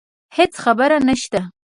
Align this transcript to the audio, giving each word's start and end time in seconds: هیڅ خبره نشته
هیڅ 0.37 0.53
خبره 0.63 0.97
نشته 1.09 1.41